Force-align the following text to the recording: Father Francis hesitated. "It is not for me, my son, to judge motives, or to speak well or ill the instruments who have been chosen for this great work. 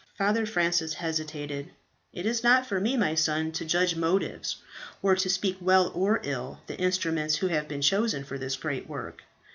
Father 0.17 0.47
Francis 0.47 0.95
hesitated. 0.95 1.69
"It 2.11 2.25
is 2.25 2.41
not 2.43 2.65
for 2.65 2.79
me, 2.81 2.97
my 2.97 3.13
son, 3.13 3.51
to 3.51 3.63
judge 3.63 3.95
motives, 3.95 4.55
or 5.03 5.15
to 5.15 5.29
speak 5.29 5.57
well 5.61 5.91
or 5.93 6.19
ill 6.23 6.59
the 6.65 6.75
instruments 6.79 7.35
who 7.35 7.49
have 7.49 7.67
been 7.67 7.83
chosen 7.83 8.23
for 8.23 8.39
this 8.39 8.55
great 8.55 8.89
work. 8.89 9.21